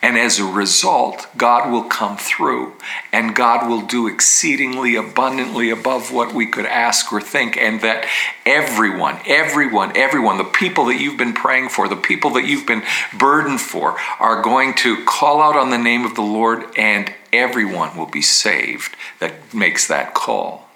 And 0.02 0.18
as 0.18 0.40
a 0.40 0.46
result, 0.46 1.28
God 1.36 1.70
will 1.70 1.84
come 1.84 2.16
through 2.16 2.74
and 3.12 3.36
God 3.36 3.70
will 3.70 3.82
do 3.82 4.08
exceedingly 4.08 4.96
abundantly 4.96 5.70
above 5.70 6.14
what 6.14 6.34
we 6.34 6.48
could 6.48 6.66
ask 6.66 7.12
or 7.12 7.20
think. 7.20 7.58
And 7.58 7.82
that 7.82 8.08
everyone, 8.46 9.20
everyone, 9.28 9.98
everyone, 9.98 10.38
the 10.38 10.46
people 10.46 10.86
that 10.86 11.02
you've 11.02 11.18
been 11.18 11.34
praying 11.34 11.70
for, 11.70 11.90
the 11.90 11.98
people 11.98 12.32
that 12.32 12.46
you've 12.46 12.66
been 12.66 12.84
burdened 13.18 13.60
for, 13.60 13.98
are 14.20 14.42
going 14.42 14.74
to 14.76 15.04
call 15.04 15.42
out 15.42 15.58
on 15.58 15.70
the 15.70 15.78
name 15.78 16.06
of 16.06 16.16
the 16.16 16.22
Lord 16.22 16.66
and 16.78 17.14
everyone 17.34 17.98
will 17.98 18.06
be 18.06 18.22
saved 18.22 18.96
that 19.20 19.54
makes 19.54 19.88
that 19.88 20.14
call. 20.14 20.70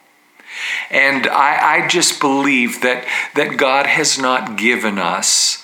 And 0.92 1.28
I, 1.28 1.84
I 1.84 1.88
just 1.88 2.20
believe 2.20 2.82
that, 2.82 3.06
that 3.36 3.58
God 3.58 3.88
has 3.88 4.20
not 4.20 4.58
given 4.58 5.00
us 5.00 5.63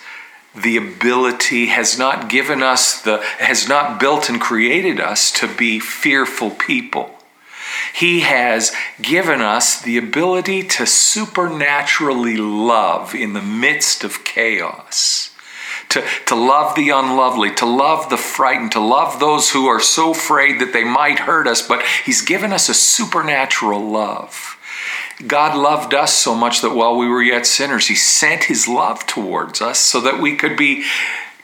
the 0.55 0.77
ability, 0.77 1.67
has 1.67 1.97
not 1.97 2.29
given 2.29 2.63
us 2.63 3.01
the, 3.01 3.17
has 3.37 3.67
not 3.67 3.99
built 3.99 4.29
and 4.29 4.41
created 4.41 4.99
us 4.99 5.31
to 5.31 5.47
be 5.47 5.79
fearful 5.79 6.51
people. 6.51 7.15
He 7.93 8.21
has 8.21 8.71
given 9.01 9.41
us 9.41 9.81
the 9.81 9.97
ability 9.97 10.63
to 10.63 10.85
supernaturally 10.85 12.37
love 12.37 13.13
in 13.13 13.33
the 13.33 13.41
midst 13.41 14.03
of 14.03 14.23
chaos. 14.23 15.35
To, 15.89 16.03
to 16.27 16.35
love 16.35 16.75
the 16.75 16.89
unlovely, 16.91 17.53
to 17.55 17.65
love 17.65 18.09
the 18.09 18.17
frightened, 18.17 18.73
to 18.73 18.79
love 18.79 19.19
those 19.19 19.51
who 19.51 19.65
are 19.65 19.79
so 19.79 20.11
afraid 20.11 20.59
that 20.61 20.71
they 20.71 20.83
might 20.83 21.19
hurt 21.19 21.47
us, 21.47 21.67
but 21.67 21.83
He's 22.05 22.21
given 22.21 22.53
us 22.53 22.69
a 22.69 22.75
supernatural 22.75 23.81
love. 23.81 24.58
God 25.27 25.57
loved 25.57 25.93
us 25.93 26.13
so 26.13 26.33
much 26.33 26.61
that 26.61 26.73
while 26.73 26.95
we 26.95 27.07
were 27.07 27.21
yet 27.21 27.45
sinners, 27.45 27.87
He 27.87 27.95
sent 27.95 28.45
His 28.45 28.67
love 28.67 29.05
towards 29.05 29.61
us 29.61 29.79
so 29.79 29.99
that 30.01 30.21
we 30.21 30.35
could 30.35 30.55
be 30.55 30.85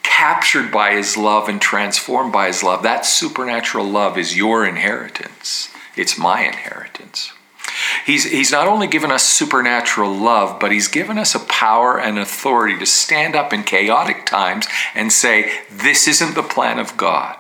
captured 0.04 0.72
by 0.72 0.94
His 0.94 1.18
love 1.18 1.50
and 1.50 1.62
transformed 1.62 2.32
by 2.32 2.48
His 2.48 2.64
love. 2.64 2.84
That 2.84 3.06
supernatural 3.06 3.86
love 3.86 4.18
is 4.18 4.38
your 4.38 4.66
inheritance, 4.66 5.70
it's 5.96 6.18
my 6.18 6.46
inheritance. 6.46 7.34
He's, 8.06 8.24
he's 8.32 8.52
not 8.52 8.68
only 8.68 8.88
given 8.88 9.12
us 9.12 9.24
supernatural 9.24 10.14
love, 10.14 10.60
but 10.60 10.72
He's 10.72 10.88
given 10.88 11.18
us 11.18 11.36
a 11.36 11.40
power 11.40 12.00
and 12.00 12.18
authority 12.18 12.78
to 12.80 12.86
stand 12.86 13.36
up 13.36 13.52
in 13.52 13.64
chaotic 13.64 14.26
times 14.26 14.68
and 14.94 15.12
say, 15.12 15.52
This 15.70 16.08
isn't 16.08 16.36
the 16.36 16.44
plan 16.44 16.80
of 16.80 16.96
God. 16.96 17.38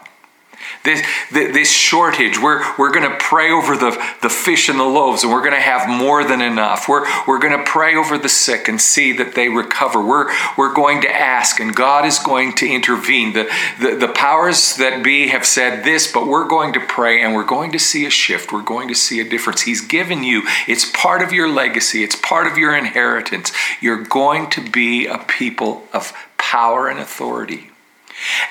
This, 0.86 1.06
this 1.32 1.72
shortage, 1.72 2.39
we're, 2.39 2.63
we're 2.77 2.92
going 2.92 3.10
to 3.10 3.18
pray 3.20 3.51
over 3.51 3.75
the, 3.75 3.92
the 4.22 4.30
fish 4.30 4.70
and 4.70 4.80
the 4.80 4.84
loaves, 4.84 5.24
and 5.24 5.32
we're 5.32 5.42
going 5.42 5.51
to 5.51 5.60
have 5.60 5.89
more 5.89 6.24
than 6.24 6.42
enough. 6.42 6.88
We're, 6.88 7.06
we're 7.27 7.39
going 7.39 7.58
to 7.58 7.63
pray 7.70 7.96
over 7.96 8.18
the 8.18 8.30
sick 8.30 8.68
and 8.68 8.80
see 8.80 9.12
that 9.13 9.36
they 9.36 9.50
recover. 9.50 10.00
We're, 10.06 10.32
we're 10.58 10.74
going 10.74 11.01
to 11.01 11.10
ask, 11.10 11.60
and 11.60 11.75
God 11.75 12.06
is 12.06 12.20
going 12.20 12.54
to 12.56 12.68
intervene. 12.68 13.34
The, 13.34 13.51
the, 13.82 13.96
the 13.96 14.13
powers 14.13 14.75
that 14.77 15.04
be 15.04 15.27
have 15.27 15.46
said 15.46 15.84
this, 15.84 16.12
but 16.12 16.27
we're 16.27 16.48
going 16.48 16.74
to 16.74 16.80
pray 16.80 17.22
and 17.22 17.34
we're 17.34 17.46
going 17.46 17.72
to 17.72 17.80
see 17.80 18.06
a 18.06 18.10
shift. 18.10 18.51
We're 18.51 18.62
going 18.62 18.88
to 18.88 18.96
see 18.96 19.20
a 19.20 19.30
difference. 19.30 19.63
He's 19.63 19.82
given 19.82 20.24
you, 20.24 20.44
it's 20.68 20.89
part 20.92 21.22
of 21.22 21.34
your 21.34 21.50
legacy, 21.50 22.04
it's 22.04 22.15
part 22.15 22.48
of 22.48 22.58
your 22.58 22.75
inheritance. 22.75 23.51
You're 23.82 24.04
going 24.04 24.50
to 24.51 24.62
be 24.62 25.08
a 25.08 25.18
people 25.18 25.84
of 25.94 26.13
power 26.38 26.88
and 26.88 27.00
authority. 27.00 27.72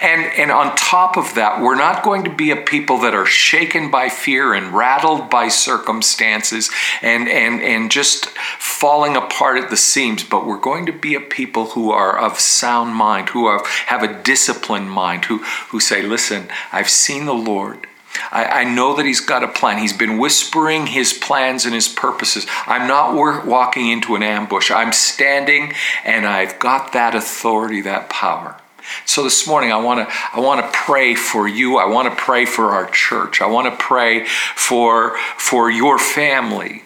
And, 0.01 0.25
and 0.39 0.51
on 0.51 0.77
top 0.77 1.17
of 1.17 1.35
that, 1.35 1.61
we're 1.61 1.75
not 1.75 2.03
going 2.03 2.25
to 2.25 2.31
be 2.31 2.51
a 2.51 2.57
people 2.57 2.99
that 2.99 3.15
are 3.15 3.27
shaken 3.27 3.91
by 3.91 4.09
fear 4.09 4.53
and 4.53 4.75
rattled 4.75 5.31
by 5.31 5.49
circumstances 5.49 6.71
and, 7.01 7.29
and, 7.29 7.63
and 7.63 7.91
just 7.91 8.27
falling 8.59 9.17
apart 9.17 9.59
at 9.59 9.71
the 9.71 9.77
seams, 9.77 10.23
but 10.23 10.47
we're 10.47 10.59
going 10.59 10.87
to 10.87 10.93
be 10.93 11.15
a 11.15 11.21
people 11.21 11.67
who 11.71 11.91
are 11.91 12.19
of 12.19 12.39
sound 12.39 12.95
mind, 12.95 13.31
who 13.31 13.47
are, 13.47 13.65
have 13.87 14.03
a 14.03 14.23
disciplined 14.23 14.91
mind, 14.91 15.25
who, 15.27 15.39
who 15.39 15.81
say, 15.81 16.03
Listen, 16.03 16.49
I've 16.71 16.91
seen 16.91 17.25
the 17.25 17.33
Lord. 17.33 17.87
I, 18.31 18.45
I, 18.45 18.65
know 18.65 18.95
that 18.95 19.07
He's 19.07 19.21
got 19.21 19.43
a 19.43 19.49
plan. 19.49 19.79
He's 19.79 19.93
been 19.93 20.19
whispering 20.19 20.87
His 20.87 21.13
plans 21.13 21.65
and 21.65 21.75
His 21.75 21.89
purposes. 21.89 22.47
I'm 22.67 22.87
not 22.87 23.15
walking 23.47 23.89
into 23.89 24.15
an 24.15 24.23
ambush. 24.23 24.71
I'm 24.71 24.93
standing 24.93 25.73
and 26.05 26.27
I've 26.27 26.59
got 26.59 26.93
that 26.93 27.15
authority, 27.15 27.81
that 27.81 28.09
power. 28.11 28.61
So 29.05 29.23
this 29.23 29.47
morning 29.47 29.73
I 29.73 29.77
want 29.77 30.09
to 30.09 30.15
I 30.33 30.41
want 30.41 30.65
to 30.65 30.71
pray 30.73 31.15
for 31.15 31.49
you. 31.49 31.79
I 31.79 31.87
want 31.87 32.09
to 32.09 32.17
pray 32.17 32.45
for 32.45 32.71
our 32.71 32.89
church. 32.91 33.41
I 33.41 33.47
want 33.47 33.67
to 33.67 33.77
pray 33.77 34.25
for 34.27 35.17
for 35.37 35.71
your 35.71 35.99
family 35.99 36.84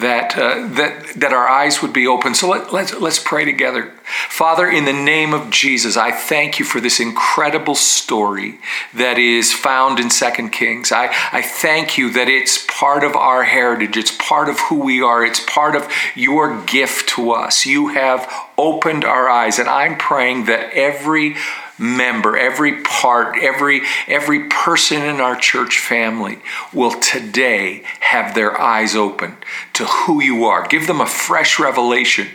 that 0.00 0.36
uh, 0.36 0.66
that 0.74 1.14
that 1.16 1.32
our 1.32 1.48
eyes 1.48 1.82
would 1.82 1.92
be 1.92 2.06
open. 2.06 2.34
So 2.34 2.48
let, 2.48 2.72
let's 2.72 2.92
let's 2.94 3.18
pray 3.18 3.44
together. 3.44 3.92
Father, 4.28 4.68
in 4.68 4.84
the 4.86 4.92
name 4.92 5.32
of 5.32 5.50
Jesus, 5.50 5.96
I 5.96 6.10
thank 6.10 6.58
you 6.58 6.64
for 6.64 6.80
this 6.80 6.98
incredible 6.98 7.74
story 7.74 8.58
that 8.92 9.18
is 9.18 9.52
found 9.52 10.00
in 10.00 10.10
Second 10.10 10.50
Kings. 10.50 10.90
I, 10.90 11.14
I 11.32 11.42
thank 11.42 11.96
you 11.96 12.10
that 12.12 12.28
it's 12.28 12.64
part 12.66 13.04
of 13.04 13.14
our 13.14 13.44
heritage, 13.44 13.96
it's 13.96 14.16
part 14.16 14.48
of 14.48 14.58
who 14.60 14.80
we 14.80 15.00
are, 15.00 15.24
it's 15.24 15.40
part 15.40 15.76
of 15.76 15.88
your 16.16 16.60
gift 16.64 17.08
to 17.10 17.30
us. 17.30 17.66
You 17.66 17.88
have 17.88 18.30
opened 18.58 19.04
our 19.04 19.28
eyes, 19.28 19.58
and 19.58 19.68
I'm 19.68 19.96
praying 19.96 20.46
that 20.46 20.72
every 20.74 21.36
member, 21.80 22.36
every 22.36 22.82
part, 22.82 23.36
every 23.40 23.82
every 24.06 24.48
person 24.48 25.02
in 25.02 25.20
our 25.20 25.36
church 25.36 25.78
family 25.78 26.38
will 26.72 27.00
today 27.00 27.82
have 28.00 28.34
their 28.34 28.60
eyes 28.60 28.94
open 28.94 29.36
to 29.72 29.86
who 29.86 30.22
you 30.22 30.44
are. 30.44 30.66
Give 30.68 30.86
them 30.86 31.00
a 31.00 31.06
fresh 31.06 31.58
revelation 31.58 32.28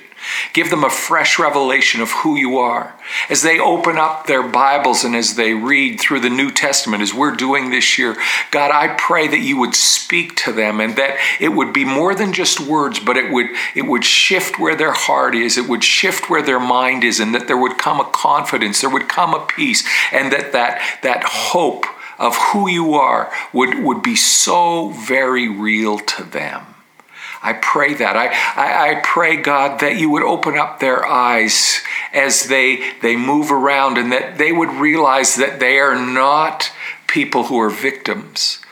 Give 0.54 0.70
them 0.70 0.84
a 0.84 0.90
fresh 0.90 1.38
revelation 1.40 2.02
of 2.02 2.12
who 2.12 2.36
you 2.38 2.58
are. 2.58 2.96
As 3.30 3.42
they 3.42 3.60
open 3.60 3.98
up 3.98 4.26
their 4.26 4.44
Bibles 4.44 5.04
and 5.04 5.16
as 5.16 5.36
they 5.36 5.54
read 5.54 6.00
through 6.00 6.22
the 6.22 6.30
New 6.30 6.52
Testament, 6.52 7.04
as 7.04 7.14
we're 7.14 7.36
doing 7.36 7.70
this 7.70 7.98
year, 7.98 8.16
God, 8.52 8.72
I 8.72 8.96
pray 8.98 9.28
that 9.28 9.40
you 9.40 9.58
would 9.58 9.76
speak 9.76 10.36
to 10.38 10.52
them 10.52 10.80
and 10.80 10.96
that 10.96 11.18
it 11.40 11.50
would 11.50 11.74
be 11.74 11.86
more 11.86 12.16
than 12.16 12.34
just 12.34 12.60
words, 12.60 13.00
but 13.00 13.18
it 13.18 13.32
would, 13.32 13.48
it 13.76 13.84
would 13.84 14.04
shift 14.04 14.60
where 14.60 14.76
their 14.76 14.94
heart 14.94 15.36
is, 15.36 15.58
it 15.58 15.70
would 15.70 15.84
shift 15.84 16.30
where 16.30 16.42
their 16.42 16.60
mind 16.60 17.04
is, 17.04 17.20
and 17.20 17.34
that 17.36 17.48
there 17.48 17.58
would 17.58 17.78
come 17.78 18.00
a 18.00 18.10
confidence, 18.12 18.82
there 18.82 18.90
would 18.90 19.10
come 19.10 19.34
a 19.34 19.46
peace, 19.46 19.88
and 20.12 20.32
that 20.32 20.52
that, 20.54 21.00
that 21.04 21.24
hope 21.24 21.86
of 22.18 22.36
who 22.36 22.70
you 22.70 22.94
are 22.94 23.32
would, 23.54 23.84
would 23.84 24.02
be 24.02 24.16
so 24.16 24.90
very 24.90 25.50
real 25.50 26.00
to 26.00 26.24
them. 26.24 26.75
I 27.46 27.54
pray 27.54 27.94
that. 27.94 28.18
I, 28.18 28.28
I, 28.56 28.90
I, 28.90 29.02
pray, 29.04 29.38
God, 29.38 29.80
that 29.82 29.98
you 29.98 30.10
would 30.10 30.24
open 30.24 30.58
up 30.58 30.80
their 30.80 31.06
eyes 31.06 31.84
as 32.12 32.48
they, 32.48 32.92
they 33.02 33.16
move 33.16 33.52
around 33.52 34.00
and 34.00 34.12
that 34.12 34.40
they 34.40 34.52
would 34.52 34.72
realize 34.72 35.36
that 35.36 35.60
they 35.60 35.78
are 35.78 35.96
not 35.96 36.72
people 37.06 37.44
who 37.44 37.60
are 37.60 37.70
victims, 37.70 38.65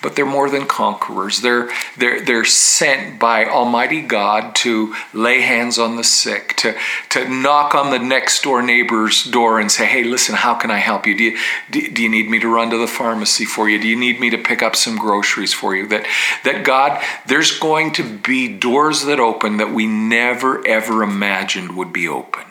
but 0.00 0.14
they're 0.14 0.26
more 0.26 0.48
than 0.48 0.66
conquerors. 0.66 1.40
They're, 1.40 1.68
they're, 1.96 2.24
they're 2.24 2.44
sent 2.44 3.18
by 3.18 3.46
Almighty 3.46 4.00
God 4.00 4.54
to 4.56 4.94
lay 5.12 5.40
hands 5.40 5.78
on 5.78 5.96
the 5.96 6.04
sick, 6.04 6.54
to, 6.58 6.76
to 7.10 7.28
knock 7.28 7.74
on 7.74 7.90
the 7.90 7.98
next 7.98 8.42
door 8.42 8.62
neighbor's 8.62 9.24
door 9.24 9.58
and 9.58 9.70
say, 9.70 9.86
hey, 9.86 10.04
listen, 10.04 10.36
how 10.36 10.54
can 10.54 10.70
I 10.70 10.78
help 10.78 11.06
you? 11.06 11.16
Do, 11.16 11.24
you? 11.24 11.90
do 11.90 12.02
you 12.02 12.08
need 12.08 12.30
me 12.30 12.38
to 12.38 12.48
run 12.48 12.70
to 12.70 12.76
the 12.76 12.86
pharmacy 12.86 13.44
for 13.44 13.68
you? 13.68 13.80
Do 13.80 13.88
you 13.88 13.98
need 13.98 14.20
me 14.20 14.30
to 14.30 14.38
pick 14.38 14.62
up 14.62 14.76
some 14.76 14.96
groceries 14.96 15.52
for 15.52 15.74
you? 15.74 15.88
That, 15.88 16.06
that 16.44 16.64
God, 16.64 17.02
there's 17.26 17.58
going 17.58 17.92
to 17.94 18.18
be 18.18 18.48
doors 18.48 19.04
that 19.04 19.18
open 19.18 19.56
that 19.56 19.72
we 19.72 19.86
never, 19.86 20.64
ever 20.66 21.02
imagined 21.02 21.76
would 21.76 21.92
be 21.92 22.06
opened. 22.06 22.44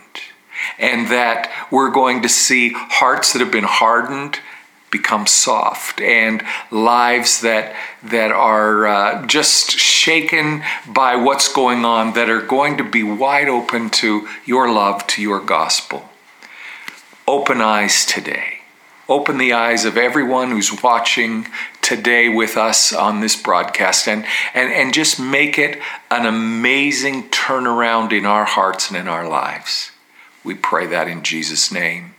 And 0.80 1.08
that 1.08 1.52
we're 1.72 1.92
going 1.92 2.24
to 2.24 2.30
see 2.30 2.74
hearts 2.74 3.34
that 3.34 3.40
have 3.40 3.52
been 3.52 3.64
hardened 3.64 4.40
become 4.92 5.28
soft. 5.28 6.02
And 6.02 6.44
lives 6.72 7.42
that 7.42 7.76
that 8.04 8.32
are 8.32 8.88
uh, 8.88 9.26
just 9.26 9.72
shaken 9.72 10.64
by 10.88 11.16
what's 11.16 11.52
going 11.52 11.86
on 11.86 12.14
that 12.14 12.30
are 12.30 12.42
going 12.42 12.78
to 12.78 12.84
be 12.84 13.04
wide 13.04 13.48
open 13.48 13.90
to 13.90 14.28
your 14.46 14.72
love 14.72 15.06
to 15.08 15.22
your 15.22 15.40
gospel. 15.40 16.10
Open 17.28 17.62
eyes 17.62 18.06
today. 18.06 18.60
Open 19.10 19.38
the 19.38 19.54
eyes 19.54 19.86
of 19.86 19.98
everyone 19.98 20.52
who's 20.52 20.84
watching 20.84 21.48
today 21.82 22.28
with 22.28 22.58
us 22.58 22.92
on 22.92 23.22
this 23.22 23.42
broadcast 23.42 24.08
and 24.08 24.26
and, 24.54 24.72
and 24.74 24.94
just 24.94 25.20
make 25.20 25.58
it 25.58 25.80
an 26.12 26.26
amazing 26.26 27.30
turnaround 27.30 28.12
in 28.12 28.26
our 28.26 28.44
hearts 28.44 28.90
and 28.90 28.98
in 28.98 29.08
our 29.08 29.28
lives. 29.28 29.92
We 30.44 30.56
pray 30.56 30.88
that 30.88 31.08
in 31.08 31.24
jesus 31.24 31.72
name 31.72 32.16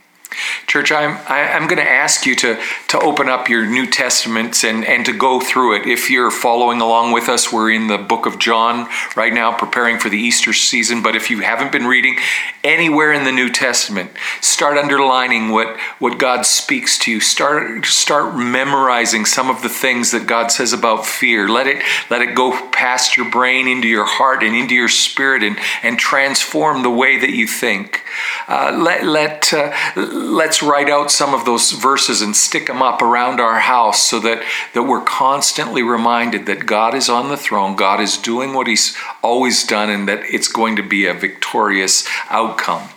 Church, 0.67 0.91
I'm, 0.91 1.17
I, 1.27 1.39
am 1.39 1.67
going 1.67 1.83
to 1.83 1.89
ask 1.89 2.25
you 2.25 2.35
to, 2.35 2.59
to 2.89 2.99
open 2.99 3.27
up 3.27 3.49
your 3.49 3.65
New 3.65 3.87
Testaments 3.87 4.63
and, 4.63 4.85
and 4.85 5.05
to 5.05 5.13
go 5.13 5.39
through 5.39 5.77
it. 5.77 5.87
If 5.87 6.09
you're 6.09 6.31
following 6.31 6.81
along 6.81 7.11
with 7.13 7.27
us, 7.27 7.51
we're 7.51 7.71
in 7.71 7.87
the 7.87 7.97
book 7.97 8.25
of 8.25 8.37
John 8.39 8.87
right 9.15 9.33
now, 9.33 9.51
preparing 9.51 9.97
for 9.99 10.09
the 10.09 10.17
Easter 10.17 10.53
season. 10.53 11.01
But 11.01 11.15
if 11.15 11.29
you 11.29 11.39
haven't 11.39 11.71
been 11.71 11.87
reading 11.87 12.17
anywhere 12.63 13.11
in 13.11 13.23
the 13.23 13.31
New 13.31 13.49
Testament, 13.49 14.11
start 14.41 14.77
underlining 14.77 15.49
what, 15.49 15.79
what 15.97 16.19
God 16.19 16.45
speaks 16.45 16.97
to 16.99 17.11
you. 17.11 17.19
Start, 17.19 17.85
start 17.85 18.35
memorizing 18.35 19.25
some 19.25 19.49
of 19.49 19.63
the 19.63 19.69
things 19.69 20.11
that 20.11 20.27
God 20.27 20.51
says 20.51 20.73
about 20.73 21.05
fear. 21.05 21.49
Let 21.49 21.67
it, 21.67 21.83
let 22.09 22.21
it 22.21 22.35
go 22.35 22.69
past 22.69 23.17
your 23.17 23.29
brain 23.29 23.67
into 23.67 23.87
your 23.87 24.05
heart 24.05 24.43
and 24.43 24.55
into 24.55 24.75
your 24.75 24.89
spirit 24.89 25.43
and, 25.43 25.57
and 25.81 25.97
transform 25.97 26.83
the 26.83 26.89
way 26.89 27.17
that 27.19 27.31
you 27.31 27.47
think 27.47 28.03
Uh, 28.47 28.71
let 28.81 29.05
let 29.05 29.53
uh, 29.53 29.71
let's 30.19 30.61
write 30.61 30.89
out 30.89 31.11
some 31.11 31.33
of 31.33 31.45
those 31.45 31.71
verses 31.71 32.21
and 32.21 32.35
stick 32.35 32.67
them 32.67 32.81
up 32.81 33.01
around 33.01 33.39
our 33.39 33.59
house 33.59 34.07
so 34.07 34.19
that 34.19 34.43
that 34.73 34.83
we're 34.83 35.01
constantly 35.01 35.81
reminded 35.81 36.45
that 36.45 36.65
God 36.65 36.93
is 36.93 37.09
on 37.09 37.29
the 37.29 37.37
throne, 37.37 37.75
God 37.75 38.01
is 38.01 38.17
doing 38.17 38.53
what 38.53 38.67
He's 38.67 38.95
always 39.23 39.65
done, 39.65 39.89
and 39.89 40.07
that 40.07 40.23
it's 40.25 40.47
going 40.47 40.75
to 40.75 40.83
be 40.83 41.05
a 41.05 41.13
victorious 41.13 42.07
outcome. 42.29 42.89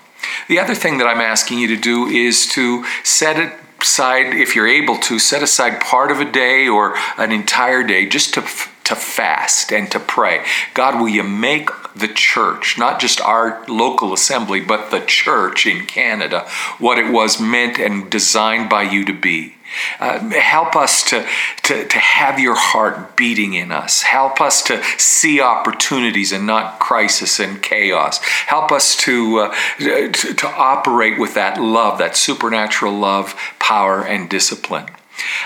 The 0.49 0.59
other 0.59 0.75
thing 0.75 0.99
that 0.99 1.07
I'm 1.07 1.21
asking 1.21 1.59
you 1.59 1.69
to 1.69 1.77
do 1.77 2.07
is 2.07 2.47
to 2.49 2.85
set 3.05 3.39
it 3.39 3.53
aside, 3.81 4.35
if 4.35 4.55
you're 4.55 4.69
able 4.69 4.97
to, 4.99 5.19
set 5.19 5.43
aside 5.43 5.81
part 5.81 6.11
of 6.11 6.21
a 6.21 6.31
day 6.31 6.69
or 6.69 6.95
an 7.17 7.33
entire 7.33 7.83
day 7.83 8.07
just 8.07 8.35
to 8.35 8.43
to 8.93 9.01
fast 9.01 9.73
and 9.73 9.91
to 9.91 9.99
pray. 9.99 10.45
God, 10.75 11.01
will 11.01 11.09
you 11.09 11.23
make 11.23 11.71
the 11.97 12.09
church, 12.09 12.77
not 12.79 13.01
just 13.01 13.21
our 13.21 13.65
local 13.67 14.13
assembly, 14.13 14.61
but 14.61 14.91
the 14.91 15.01
church 15.01 15.67
in 15.67 15.87
Canada, 15.87 16.47
what 16.79 16.99
it 16.99 17.11
was 17.11 17.41
meant 17.41 17.79
and 17.79 18.11
designed 18.11 18.69
by 18.69 18.83
you 18.83 19.05
to 19.07 19.13
be? 19.13 19.55
Uh, 19.99 20.19
help 20.31 20.77
us 20.77 21.03
to, 21.03 21.27
to, 21.63 21.87
to 21.89 21.99
have 21.99 22.39
your 22.39 22.55
heart 22.55 23.17
beating 23.17 23.55
in 23.55 23.73
us. 23.73 24.03
Help 24.03 24.39
us 24.39 24.63
to 24.63 24.83
see 24.99 25.41
opportunities 25.41 26.31
and 26.31 26.47
not 26.47 26.79
crisis 26.79 27.41
and 27.41 27.63
chaos. 27.63 28.19
Help 28.23 28.71
us 28.71 28.95
to, 28.95 29.39
uh, 29.39 29.55
to, 29.79 30.35
to 30.35 30.47
operate 30.47 31.19
with 31.19 31.33
that 31.33 31.59
love, 31.59 31.99
that 31.99 32.17
supernatural 32.17 32.93
love, 32.93 33.35
power, 33.59 34.05
and 34.05 34.29
discipline. 34.29 34.87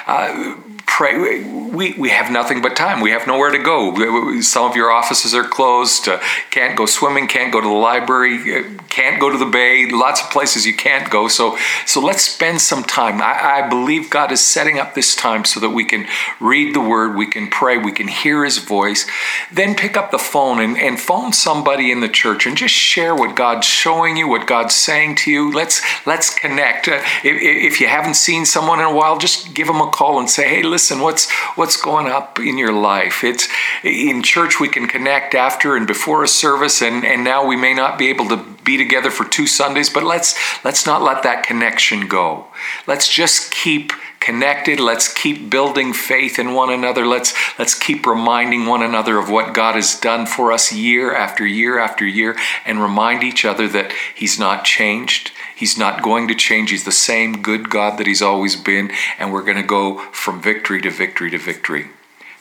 Uh, 0.06 0.56
pray. 0.86 1.42
We, 1.42 1.92
we 1.94 2.08
have 2.08 2.30
nothing 2.30 2.62
but 2.62 2.76
time. 2.76 3.00
We 3.00 3.10
have 3.10 3.26
nowhere 3.26 3.50
to 3.50 3.58
go. 3.58 4.40
Some 4.40 4.70
of 4.70 4.76
your 4.76 4.90
offices 4.90 5.34
are 5.34 5.44
closed. 5.44 6.08
Uh, 6.08 6.20
can't 6.50 6.76
go 6.76 6.86
swimming. 6.86 7.28
Can't 7.28 7.52
go 7.52 7.60
to 7.60 7.66
the 7.66 7.74
library. 7.74 8.36
Uh, 8.36 8.82
can't 8.88 9.20
go 9.20 9.30
to 9.30 9.36
the 9.36 9.44
bay. 9.44 9.90
Lots 9.90 10.22
of 10.22 10.30
places 10.30 10.64
you 10.64 10.74
can't 10.74 11.10
go. 11.10 11.28
So 11.28 11.58
so 11.84 12.00
let's 12.00 12.22
spend 12.22 12.60
some 12.60 12.82
time. 12.82 13.20
I, 13.20 13.64
I 13.64 13.68
believe 13.68 14.08
God 14.08 14.32
is 14.32 14.44
setting 14.44 14.78
up 14.78 14.94
this 14.94 15.14
time 15.14 15.44
so 15.44 15.60
that 15.60 15.70
we 15.70 15.84
can 15.84 16.06
read 16.40 16.74
the 16.74 16.80
Word. 16.80 17.14
We 17.16 17.26
can 17.26 17.48
pray. 17.48 17.76
We 17.76 17.92
can 17.92 18.08
hear 18.08 18.44
His 18.44 18.58
voice. 18.58 19.06
Then 19.52 19.74
pick 19.74 19.96
up 19.96 20.10
the 20.10 20.18
phone 20.18 20.60
and, 20.60 20.78
and 20.78 20.98
phone 20.98 21.32
somebody 21.32 21.90
in 21.90 22.00
the 22.00 22.08
church 22.08 22.46
and 22.46 22.56
just 22.56 22.74
share 22.74 23.14
what 23.14 23.36
God's 23.36 23.66
showing 23.66 24.16
you, 24.16 24.28
what 24.28 24.46
God's 24.46 24.74
saying 24.74 25.16
to 25.16 25.30
you. 25.30 25.52
Let's 25.52 25.82
let's 26.06 26.32
connect. 26.32 26.88
Uh, 26.88 27.02
if, 27.24 27.74
if 27.74 27.80
you 27.80 27.88
haven't 27.88 28.14
seen 28.14 28.46
someone 28.46 28.78
in 28.78 28.86
a 28.86 28.94
while, 28.94 29.18
just 29.18 29.52
give 29.66 29.74
them 29.74 29.86
a 29.86 29.90
call 29.90 30.18
and 30.18 30.30
say, 30.30 30.48
"Hey, 30.48 30.62
listen, 30.62 31.00
what's 31.00 31.30
what's 31.56 31.76
going 31.76 32.06
up 32.06 32.38
in 32.38 32.56
your 32.56 32.72
life?" 32.72 33.24
It's 33.24 33.48
in 33.82 34.22
church 34.22 34.60
we 34.60 34.68
can 34.68 34.86
connect 34.86 35.34
after 35.34 35.76
and 35.76 35.86
before 35.86 36.22
a 36.22 36.28
service, 36.28 36.80
and 36.80 37.04
and 37.04 37.24
now 37.24 37.44
we 37.44 37.56
may 37.56 37.74
not 37.74 37.98
be 37.98 38.08
able 38.08 38.28
to 38.28 38.36
be 38.36 38.76
together 38.76 39.10
for 39.10 39.24
two 39.24 39.46
Sundays, 39.46 39.90
but 39.90 40.04
let's 40.04 40.34
let's 40.64 40.86
not 40.86 41.02
let 41.02 41.22
that 41.24 41.42
connection 41.42 42.06
go. 42.06 42.46
Let's 42.86 43.08
just 43.08 43.50
keep 43.50 43.92
connected. 44.20 44.80
Let's 44.80 45.12
keep 45.12 45.50
building 45.50 45.92
faith 45.92 46.38
in 46.38 46.54
one 46.54 46.70
another. 46.70 47.06
Let's 47.06 47.34
let's 47.58 47.74
keep 47.74 48.06
reminding 48.06 48.66
one 48.66 48.82
another 48.82 49.18
of 49.18 49.30
what 49.30 49.54
God 49.54 49.74
has 49.74 49.98
done 49.98 50.26
for 50.26 50.52
us 50.52 50.72
year 50.72 51.14
after 51.14 51.46
year 51.46 51.78
after 51.78 52.04
year 52.04 52.36
and 52.64 52.80
remind 52.80 53.22
each 53.22 53.44
other 53.44 53.68
that 53.68 53.92
he's 54.14 54.38
not 54.38 54.64
changed. 54.64 55.32
He's 55.56 55.78
not 55.78 56.02
going 56.02 56.28
to 56.28 56.34
change. 56.34 56.70
He's 56.70 56.84
the 56.84 56.92
same 56.92 57.40
good 57.40 57.70
God 57.70 57.98
that 57.98 58.06
He's 58.06 58.20
always 58.20 58.56
been, 58.56 58.92
and 59.18 59.32
we're 59.32 59.42
going 59.42 59.56
to 59.56 59.62
go 59.62 59.98
from 60.12 60.42
victory 60.42 60.82
to 60.82 60.90
victory 60.90 61.30
to 61.30 61.38
victory. 61.38 61.86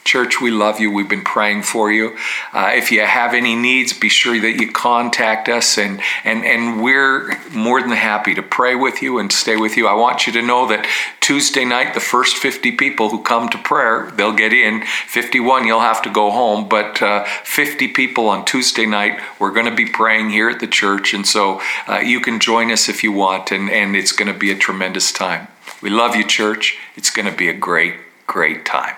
Church, 0.06 0.40
we 0.40 0.52
love 0.52 0.80
you. 0.80 0.92
We've 0.92 1.10
been 1.10 1.24
praying 1.24 1.64
for 1.64 1.92
you. 1.92 2.16
Uh, 2.54 2.70
if 2.76 2.92
you 2.92 3.02
have 3.02 3.34
any 3.34 3.56
needs, 3.56 3.92
be 3.92 4.08
sure 4.08 4.40
that 4.40 4.62
you 4.62 4.72
contact 4.72 5.50
us, 5.50 5.80
and, 5.80 6.00
and, 6.24 6.46
and 6.46 6.84
we're 6.84 7.36
more 7.52 7.82
than 7.82 7.90
happy 7.90 8.36
to 8.36 8.44
pray 8.44 8.76
with 8.76 9.02
you 9.02 9.18
and 9.18 9.32
stay 9.32 9.58
with 9.58 9.76
you. 9.76 9.88
I 9.88 9.96
want 9.96 10.28
you 10.28 10.34
to 10.34 10.44
know 10.44 10.68
that 10.68 10.86
Tuesday 11.22 11.66
night, 11.66 11.96
the 11.96 12.00
first 12.00 12.38
50 12.38 12.74
people 12.74 13.10
who 13.10 13.24
come 13.24 13.50
to 13.50 13.58
prayer, 13.58 14.12
they'll 14.12 14.32
get 14.32 14.54
in. 14.54 14.84
51, 15.08 15.66
you'll 15.66 15.80
have 15.80 16.04
to 16.04 16.12
go 16.12 16.30
home, 16.30 16.70
but 16.70 17.02
uh, 17.02 17.24
50 17.44 17.88
people 17.88 18.28
on 18.28 18.46
Tuesday 18.46 18.86
night, 18.86 19.20
we're 19.40 19.54
going 19.54 19.66
to 19.66 19.76
be 19.76 19.88
praying 19.88 20.30
here 20.30 20.52
at 20.52 20.60
the 20.60 20.68
church, 20.68 21.16
and 21.16 21.26
so 21.26 21.60
uh, 21.88 21.98
you 21.98 22.20
can 22.20 22.40
join 22.40 22.70
us 22.70 22.88
if 22.88 23.04
you 23.04 23.12
want, 23.12 23.52
and, 23.52 23.72
and 23.72 23.96
it's 23.96 24.12
going 24.12 24.32
to 24.32 24.38
be 24.38 24.52
a 24.52 24.56
tremendous 24.56 25.12
time. 25.12 25.48
We 25.82 25.90
love 25.90 26.16
you, 26.16 26.24
church. 26.24 26.78
It's 26.96 27.10
going 27.10 27.26
to 27.26 27.36
be 27.36 27.50
a 27.50 27.54
great, 27.54 27.96
great 28.28 28.68
time. 28.68 28.96